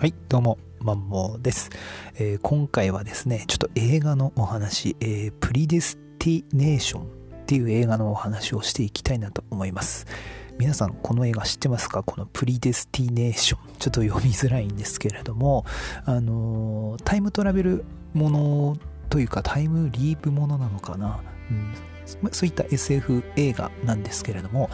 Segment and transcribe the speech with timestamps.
[0.00, 1.68] はい、どうも、マンモです、
[2.14, 7.06] えー、今回はですね、ちょっと映画のお話、えー、プリデスティネーションっ
[7.44, 10.06] ていう映画のお話をしていきたいなと思います。
[10.58, 12.02] 皆さん、この映画知ってますか？
[12.02, 13.60] このプリデスティネーション。
[13.78, 15.66] ちょっと読みづらいんですけれども、
[16.06, 18.78] あのー、タイムトラベルもの
[19.10, 21.20] というか、タイムリープものなのかな、
[21.50, 21.74] うん
[22.32, 24.68] そういった SF 映画なんですけれども、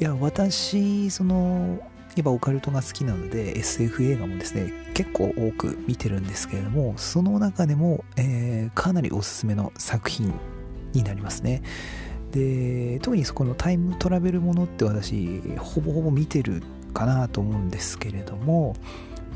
[0.00, 1.78] いや、私、その、
[2.16, 10.34] やっぱオカルトが好きなので SF 映画もですね結構多く見てるんですけれどもその中でも、えー、かなりおすすめの作品
[10.92, 11.62] になりますね。
[12.32, 16.62] で特にそこのタイムトラベルものって私ほぼほぼ見てる
[16.94, 18.76] かなと思うんですけれども、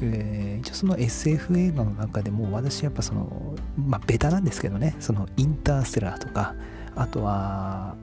[0.00, 6.54] えー、一応その SF 映画の中でも私やっぱそのまあベタなんですけどねそのインターステラーとか
[6.94, 7.96] あとは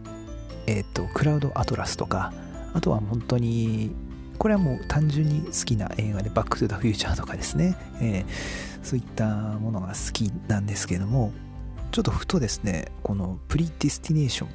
[0.67, 2.34] えっ、ー、とクラウドアトラスとか
[2.73, 3.95] あとは本当に
[4.41, 11.31] これはもう単純に好きな映画で、バックトゥザフューチャーとかですね、えー、そういったものが好きなんですけども、
[11.91, 14.51] ちょっとふとですね、このプリディスティネーションっ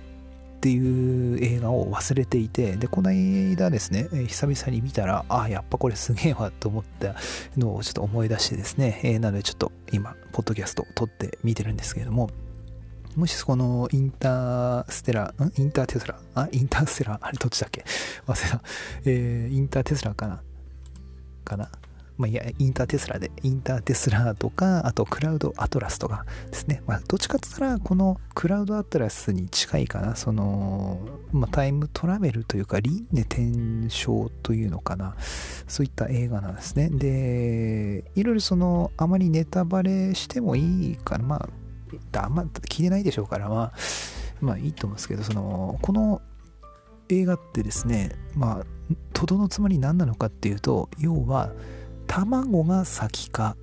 [0.60, 7.14] ていう映画を忘れていて、で、この間ですね、え、久々に見たら、あ、やっぱこれすげえわと思った
[7.56, 12.28] のをちょっと思い出してですね、えー、なのでちょっと今、ポッドキャスト撮って見てるんですけども、
[13.16, 15.52] もしこのインターステラ、ん？
[15.56, 17.82] インターテスラあ、インターステラあれどっちだっけ？
[18.26, 18.62] 忘れた。
[19.06, 20.42] えー、インターテスラかな？
[21.44, 21.70] かな？
[22.18, 26.82] まあ、いや、インターテスラで、インターテスラとか、あとクラウドアトラスとかですね。
[26.86, 30.16] まあ、どっちかって言ったら、このクラウドアトラスに近いかな。
[30.16, 30.98] その、
[31.32, 35.14] まあ、タイムトラベルというか、輪廻転生というのかな。
[35.68, 36.88] そういった映画なんですね。
[36.88, 41.24] で、いろいろその、あまりネタバレしてもいいかな。
[41.24, 41.48] まあ、
[42.12, 43.72] あんま聞いてないでしょうから、まあ、
[44.40, 46.22] まあいいと思うんですけど、その、この
[47.08, 48.66] 映画ってですね、まあ、
[49.12, 51.52] とどのつまり何なのかっていうと、要は、
[52.06, 53.56] 卵が先か、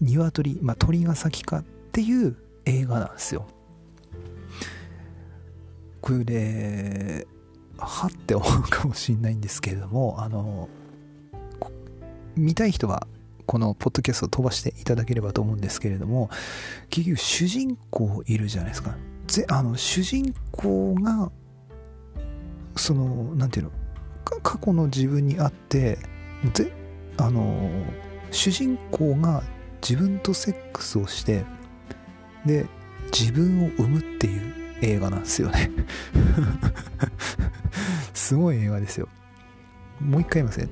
[0.00, 3.46] 鶏、まあ鳥が先かっていう映画なんですよ。
[6.00, 7.26] これで、
[7.76, 10.68] はって思うかもしれないんですけれども、あの、
[12.36, 13.06] 見たい人は
[13.48, 16.28] このポッドキャストを飛ばしていただければと思うんですけれども、
[16.90, 18.94] 結局主人公いるじゃないですか。
[19.26, 21.32] ぜあの主人公が、
[22.76, 23.72] その、なんていうの、
[24.42, 25.98] 過去の自分にあって、
[26.52, 26.70] ぜ
[27.16, 27.70] あの、
[28.30, 29.42] 主人公が
[29.80, 31.46] 自分とセックスをして、
[32.44, 32.66] で、
[33.10, 35.70] 自分を生むっていう映画なんですよね
[38.12, 39.08] すごい映画ですよ。
[40.00, 40.68] もう一回言いますね。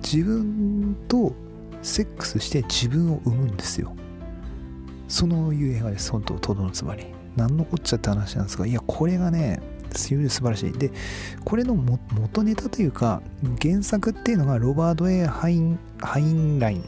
[0.00, 1.34] 自分と
[1.82, 3.94] セックスして自分を産むんですよ。
[5.08, 7.06] そういう映画です、本当、とどのつまり。
[7.36, 9.60] 何のこっちゃって話なんですが、いや、これがね、
[9.92, 10.72] すごい素晴らしい。
[10.72, 10.92] で、
[11.44, 13.22] これの元ネタというか、
[13.60, 16.84] 原作っていうのがロバート・エハインハインライン、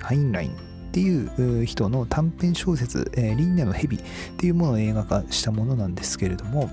[0.00, 0.54] ハインラインっ
[0.92, 4.00] ていう人の短編小説、えー、輪廻の蛇っ
[4.36, 6.70] ていうものを映画化したものなんですけれども、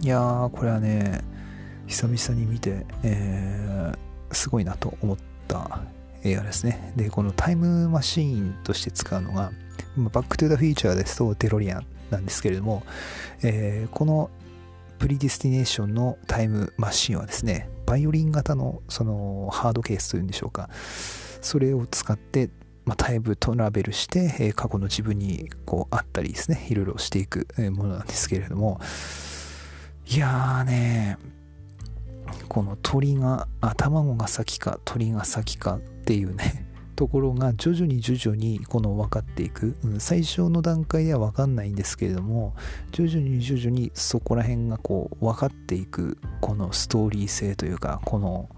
[0.00, 1.22] いやー、これはね、
[1.86, 5.16] 久々に見て、えー、すごいなと思っ
[5.48, 5.80] た
[6.24, 6.92] 映画ですね。
[6.96, 9.52] で、このタイムマシーンとして使うのが、
[9.96, 12.82] バックトゥザフィーチャーですとデロリアンなんですけれども、
[13.42, 14.30] えー、この
[14.98, 20.70] プリディスティネーションのタイムマシンはですね、バイオリン型のそのハードケースというんでしょうか、
[21.40, 22.50] それを使って、
[22.84, 28.80] まあ、タイムトラベルして、えー、過去の自分にこうあったりですね、いろいろしていくものなんですけれども、
[30.06, 31.18] いやーね、
[32.48, 36.66] この鳥が、あ、卵が先か鳥が先かっていうね
[36.96, 42.54] ところが徐々に徐々にこの分かっていく、うん、最初の段階では分かんないんですけれども
[42.92, 48.48] 徐々に徐々にそこら辺がこう分かっていくこのストーリー性というかこの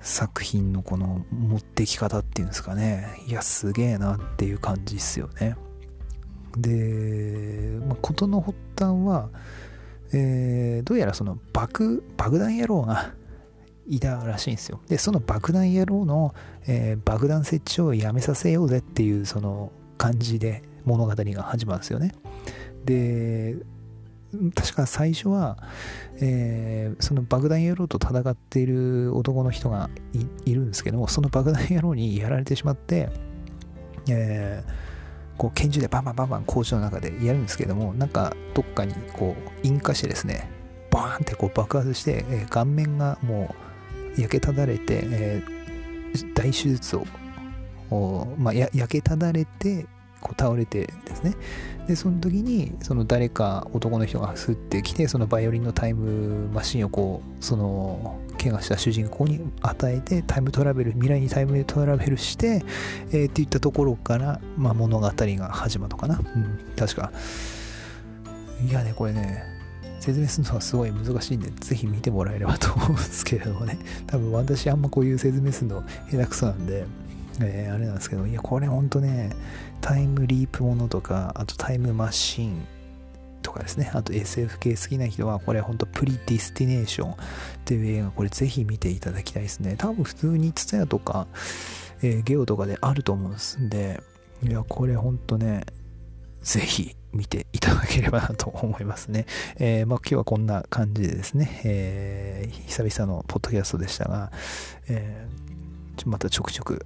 [0.00, 3.08] 作品のこの持ってき方っていうんですかね。
[3.26, 5.56] いやすげえなっていう感じですよね。
[6.56, 9.28] で、まあ、事の発端は
[10.12, 13.12] えー、どうやらその爆爆弾野郎が
[13.88, 14.80] いたらしいんですよ。
[14.88, 16.34] で、その爆弾野郎の、
[16.66, 22.12] えー、爆弾設置をやめさせようぜっていうその感じで物語が始まるんですよね。
[22.84, 23.56] で、
[24.54, 25.56] 確か最初は、
[26.20, 29.88] えー、その爆弾野郎と戦っている男の人が
[30.44, 33.08] いるんですけども、その爆弾野郎にやられてしまって、
[34.10, 40.50] えー、こう拳銃でバンバンバンバン工場の中でやるんですけども、なんかどっかにこう引火してですね、
[40.90, 43.67] バーンってこう爆発して、え、顔面がもう
[44.18, 49.86] 焼けただれて、えー、大手術を、まあ、焼けただれて
[50.20, 51.34] こう倒れてですね。
[51.86, 62.62] でその時にその誰か男の人がすってきてそのバイオリンのタイムマシンをこうその怪我した主人公に与えてタイムトラベル未来にタイムトラベルして、
[63.10, 67.10] えー、っていったところから、まあ、物語が始まるのかな、うん、確か。
[68.68, 69.57] いやねこれね
[70.00, 76.86] 説明するのはすごい難しいんで、ぜひ見てもらえればと思うんですけれどもね、 多分私あんまこういう説明するの下手くそなんで、
[77.40, 79.30] えー、あれなんですけど、いや、これほんとね、
[79.80, 82.66] タイムリープものとか、あとタイムマシン
[83.42, 87.16] とかですね、あと SF 系好きな人は、これほんとプリディスティネーションっ
[87.64, 89.74] ていう映画、これぜひ見ていただきたいですね。
[89.76, 91.26] 多分普通にツタヤとか、
[92.02, 94.00] えー、ゲオとかであると思うんですんで、
[94.42, 95.64] いや、これほんとね、
[96.42, 99.26] ぜひ見ていただければなと思いますね。
[99.58, 104.30] えー、まあ、今日はこんな感じでですね、えー、久々のポッドキャストでしたが、
[104.88, 106.82] えー、またちょくちょく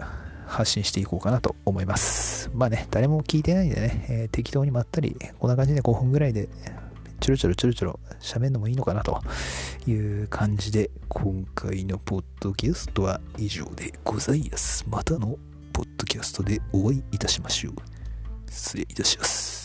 [0.46, 2.50] 発信していこうかなと思います。
[2.54, 6.48] まあね、誰も聞いてないんでね、えー、適当にまったり、こんな感じで5分ぐらいで、
[7.20, 9.22] ちょろちょろちょろちょろ喋るのもいいのかなと
[9.86, 14.84] いう感じで、今回のポッドキャストは以上でございます。
[14.88, 15.38] またの
[15.72, 17.91] ポッドキャストでお会いいたしましょう。
[18.52, 19.61] 失礼いたします。